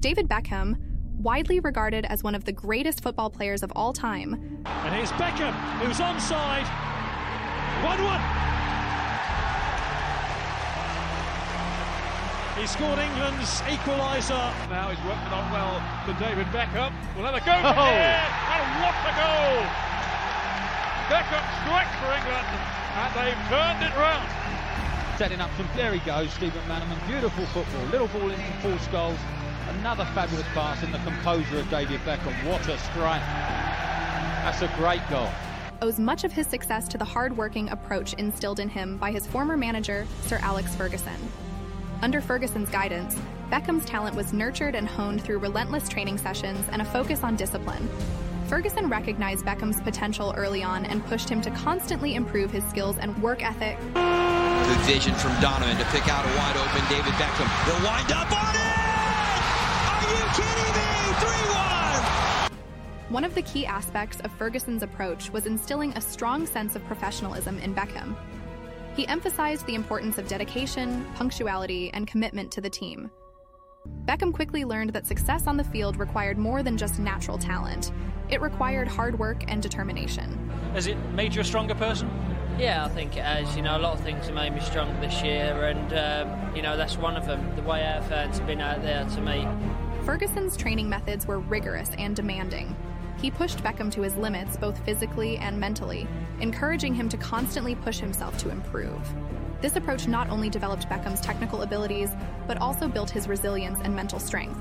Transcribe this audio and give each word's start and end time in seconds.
David 0.00 0.28
Beckham, 0.28 0.80
widely 1.20 1.60
regarded 1.60 2.06
as 2.06 2.24
one 2.24 2.34
of 2.34 2.44
the 2.44 2.52
greatest 2.52 3.02
football 3.02 3.28
players 3.28 3.62
of 3.62 3.70
all 3.76 3.92
time. 3.92 4.32
And 4.64 4.94
here's 4.94 5.12
Beckham, 5.12 5.52
who's 5.84 6.00
onside. 6.00 6.64
1 7.84 8.00
1. 8.00 8.20
He 12.56 12.66
scored 12.66 12.98
England's 12.98 13.60
equaliser. 13.68 14.40
Now 14.72 14.88
he's 14.88 15.04
working 15.04 15.32
on 15.36 15.52
well 15.52 15.76
to 16.08 16.16
David 16.16 16.46
Beckham. 16.48 16.96
We'll 17.12 17.28
have 17.28 17.36
a 17.36 17.44
go 17.44 17.52
oh. 17.52 17.72
here, 17.92 18.24
and 18.56 18.64
what 18.80 18.96
a 19.04 19.12
goal! 19.20 19.68
Beckham 21.12 21.44
strikes 21.60 21.92
for 22.00 22.08
England, 22.16 22.48
and 22.96 23.10
they've 23.20 23.42
turned 23.52 23.84
it 23.84 23.92
round. 24.00 24.28
Setting 25.18 25.40
up 25.42 25.50
some, 25.58 25.68
there 25.76 25.92
he 25.92 26.00
goes, 26.00 26.32
Steve 26.32 26.52
McManaman. 26.52 26.96
Beautiful 27.06 27.44
football, 27.52 27.84
little 27.92 28.08
ball 28.08 28.30
in 28.30 28.40
full 28.62 28.78
skulls. 28.78 29.18
Another 29.78 30.04
fabulous 30.06 30.46
pass 30.48 30.82
in 30.82 30.90
the 30.90 30.98
composure 30.98 31.58
of 31.60 31.70
David 31.70 32.00
Beckham. 32.00 32.34
What 32.44 32.66
a 32.68 32.76
strike. 32.78 33.22
That's 34.42 34.62
a 34.62 34.70
great 34.76 35.00
goal. 35.08 35.28
Owes 35.80 35.98
much 35.98 36.24
of 36.24 36.32
his 36.32 36.46
success 36.46 36.88
to 36.88 36.98
the 36.98 37.04
hard-working 37.04 37.70
approach 37.70 38.12
instilled 38.14 38.58
in 38.58 38.68
him 38.68 38.96
by 38.96 39.12
his 39.12 39.26
former 39.26 39.56
manager, 39.56 40.06
Sir 40.26 40.38
Alex 40.42 40.74
Ferguson. 40.74 41.16
Under 42.02 42.20
Ferguson's 42.20 42.68
guidance, 42.68 43.16
Beckham's 43.48 43.84
talent 43.84 44.16
was 44.16 44.32
nurtured 44.32 44.74
and 44.74 44.88
honed 44.88 45.22
through 45.22 45.38
relentless 45.38 45.88
training 45.88 46.18
sessions 46.18 46.66
and 46.72 46.82
a 46.82 46.84
focus 46.84 47.22
on 47.22 47.36
discipline. 47.36 47.88
Ferguson 48.48 48.88
recognized 48.88 49.44
Beckham's 49.44 49.80
potential 49.80 50.34
early 50.36 50.64
on 50.64 50.84
and 50.84 51.04
pushed 51.06 51.28
him 51.28 51.40
to 51.42 51.50
constantly 51.52 52.16
improve 52.16 52.50
his 52.50 52.64
skills 52.64 52.98
and 52.98 53.16
work 53.22 53.44
ethic. 53.44 53.78
Good 53.94 54.80
vision 54.80 55.14
from 55.14 55.40
Donovan 55.40 55.76
to 55.76 55.84
pick 55.86 56.08
out 56.08 56.26
a 56.26 56.36
wide 56.36 56.56
open 56.56 56.82
David 56.90 57.12
Beckham. 57.14 57.48
He'll 57.64 57.86
wind 57.86 58.12
up 58.12 58.32
on 58.32 58.54
it! 58.56 58.89
Are 60.00 60.10
you 60.10 60.24
kidding 60.34 60.72
me? 60.74 60.90
3 61.20 61.28
1! 62.48 62.50
One 63.10 63.24
of 63.24 63.34
the 63.34 63.42
key 63.42 63.66
aspects 63.66 64.20
of 64.20 64.32
Ferguson's 64.32 64.82
approach 64.82 65.30
was 65.30 65.44
instilling 65.44 65.92
a 65.92 66.00
strong 66.00 66.46
sense 66.46 66.74
of 66.74 66.84
professionalism 66.86 67.58
in 67.58 67.74
Beckham. 67.74 68.16
He 68.96 69.06
emphasized 69.06 69.66
the 69.66 69.74
importance 69.74 70.16
of 70.16 70.26
dedication, 70.26 71.06
punctuality, 71.14 71.90
and 71.92 72.06
commitment 72.06 72.50
to 72.52 72.60
the 72.60 72.70
team. 72.70 73.10
Beckham 74.06 74.32
quickly 74.32 74.64
learned 74.64 74.94
that 74.94 75.06
success 75.06 75.46
on 75.46 75.56
the 75.56 75.64
field 75.64 75.98
required 75.98 76.38
more 76.38 76.62
than 76.62 76.78
just 76.78 76.98
natural 76.98 77.36
talent. 77.36 77.92
It 78.30 78.40
required 78.40 78.88
hard 78.88 79.18
work 79.18 79.44
and 79.48 79.62
determination. 79.62 80.50
Has 80.72 80.86
it 80.86 80.96
made 81.14 81.34
you 81.34 81.42
a 81.42 81.44
stronger 81.44 81.74
person? 81.74 82.10
Yeah, 82.58 82.84
I 82.84 82.88
think 82.88 83.16
it 83.16 83.24
has. 83.24 83.56
You 83.56 83.62
know, 83.62 83.76
a 83.76 83.80
lot 83.80 83.94
of 83.94 84.00
things 84.00 84.26
have 84.26 84.34
made 84.34 84.52
me 84.52 84.60
stronger 84.60 84.98
this 85.00 85.22
year, 85.22 85.64
and 85.64 85.92
um, 85.94 86.54
you 86.54 86.62
know 86.62 86.76
that's 86.76 86.96
one 86.96 87.16
of 87.16 87.26
them. 87.26 87.56
The 87.56 87.62
way 87.62 87.86
our 87.86 88.02
fans 88.02 88.38
have 88.38 88.46
been 88.46 88.60
out 88.60 88.82
there 88.82 89.04
to 89.04 89.20
me. 89.20 89.48
Ferguson's 90.04 90.56
training 90.56 90.88
methods 90.88 91.26
were 91.26 91.40
rigorous 91.40 91.90
and 91.98 92.16
demanding. 92.16 92.74
He 93.20 93.30
pushed 93.30 93.62
Beckham 93.62 93.92
to 93.92 94.00
his 94.00 94.16
limits, 94.16 94.56
both 94.56 94.82
physically 94.84 95.36
and 95.36 95.60
mentally, 95.60 96.08
encouraging 96.40 96.94
him 96.94 97.08
to 97.10 97.18
constantly 97.18 97.74
push 97.74 97.98
himself 97.98 98.36
to 98.38 98.50
improve. 98.50 98.98
This 99.60 99.76
approach 99.76 100.08
not 100.08 100.30
only 100.30 100.48
developed 100.48 100.88
Beckham's 100.88 101.20
technical 101.20 101.62
abilities, 101.62 102.10
but 102.46 102.56
also 102.62 102.88
built 102.88 103.10
his 103.10 103.28
resilience 103.28 103.78
and 103.84 103.94
mental 103.94 104.18
strength. 104.18 104.58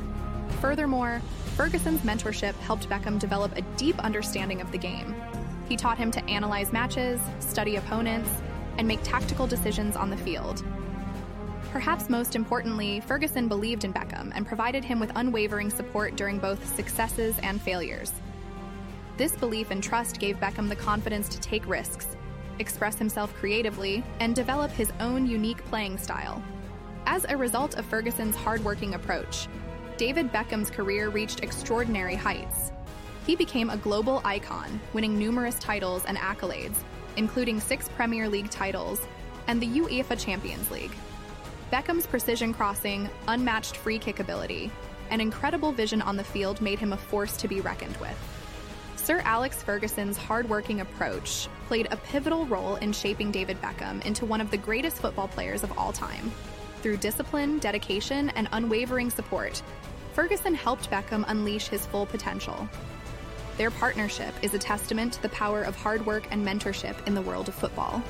Furthermore, 0.60 1.22
Ferguson's 1.56 2.02
mentorship 2.02 2.54
helped 2.56 2.90
Beckham 2.90 3.18
develop 3.18 3.56
a 3.56 3.62
deep 3.78 3.98
understanding 4.00 4.60
of 4.60 4.72
the 4.74 4.78
game. 4.78 5.16
He 5.70 5.78
taught 5.78 5.98
him 5.98 6.12
to 6.12 6.24
analyze 6.26 6.74
matches, 6.74 7.22
study 7.40 7.78
opponents, 7.78 8.30
and 8.78 8.86
make 8.88 9.00
tactical 9.04 9.48
decisions 9.48 9.96
on 9.96 10.10
the 10.10 10.18
field. 10.18 10.64
Perhaps 11.72 12.10
most 12.10 12.36
importantly, 12.36 13.00
Ferguson 13.00 13.48
believed 13.48 13.84
in 13.84 13.94
Beckham 13.94 14.32
and 14.34 14.48
provided 14.48 14.84
him 14.84 15.00
with 15.00 15.12
unwavering 15.16 15.70
support 15.70 16.16
during 16.16 16.40
both 16.40 16.76
successes 16.76 17.36
and 17.44 17.62
failures. 17.62 18.12
This 19.18 19.36
belief 19.36 19.70
and 19.70 19.84
trust 19.84 20.20
gave 20.20 20.40
Beckham 20.40 20.68
the 20.68 20.76
confidence 20.76 21.30
to 21.30 21.40
take 21.40 21.68
risks, 21.68 22.08
express 22.58 22.98
himself 22.98 23.34
creatively, 23.36 24.04
and 24.20 24.36
develop 24.36 24.72
his 24.72 24.92
own 25.00 25.28
unique 25.28 25.64
playing 25.66 26.00
style. 26.00 26.42
As 27.06 27.26
a 27.30 27.38
result 27.38 27.76
of 27.78 27.86
Ferguson's 27.86 28.36
hardworking 28.36 28.96
approach, 28.96 29.48
David 29.98 30.32
Beckham's 30.32 30.72
career 30.72 31.10
reached 31.10 31.44
extraordinary 31.44 32.16
heights. 32.16 32.72
He 33.28 33.36
became 33.36 33.70
a 33.70 33.78
global 33.78 34.22
icon, 34.26 34.80
winning 34.94 35.20
numerous 35.20 35.60
titles 35.60 36.04
and 36.06 36.18
accolades, 36.18 36.78
including 37.16 37.60
six 37.60 37.88
Premier 37.90 38.28
League 38.28 38.50
titles 38.50 39.06
and 39.46 39.62
the 39.62 39.68
UEFA 39.68 40.18
Champions 40.18 40.72
League. 40.72 40.96
Beckham's 41.72 42.08
precision 42.08 42.52
crossing, 42.52 43.08
unmatched 43.28 43.78
free 43.78 44.00
kick 44.00 44.20
ability, 44.20 44.72
and 45.12 45.22
incredible 45.22 45.72
vision 45.72 46.02
on 46.02 46.18
the 46.18 46.24
field 46.24 46.62
made 46.62 46.80
him 46.80 46.94
a 46.94 46.98
force 46.98 47.38
to 47.38 47.48
be 47.48 47.62
reckoned 47.62 47.96
with. 47.98 48.18
Sir 48.96 49.22
Alex 49.24 49.62
Ferguson's 49.62 50.18
hardworking 50.18 50.82
approach 50.82 51.48
played 51.68 51.88
a 51.92 51.98
pivotal 51.98 52.46
role 52.48 52.78
in 52.78 52.92
shaping 52.92 53.32
David 53.32 53.62
Beckham 53.62 54.04
into 54.04 54.26
one 54.26 54.42
of 54.42 54.50
the 54.50 54.58
greatest 54.58 54.98
football 54.98 55.28
players 55.28 55.64
of 55.64 55.78
all 55.78 55.94
time. 55.94 56.32
Through 56.82 56.98
discipline, 56.98 57.60
dedication, 57.60 58.30
and 58.32 58.50
unwavering 58.52 59.12
support, 59.12 59.62
Ferguson 60.14 60.56
helped 60.56 60.90
Beckham 60.90 61.24
unleash 61.28 61.68
his 61.68 61.86
full 61.86 62.08
potential. 62.08 62.68
Their 63.58 63.70
partnership 63.70 64.34
is 64.42 64.56
a 64.56 64.60
testament 64.60 65.14
to 65.14 65.22
the 65.22 65.30
power 65.30 65.62
of 65.62 65.76
hard 65.76 66.06
work 66.06 66.24
and 66.32 66.46
mentorship 66.46 67.06
in 67.08 67.14
the 67.14 67.22
world 67.22 67.48
of 67.48 67.56
football. 67.56 68.02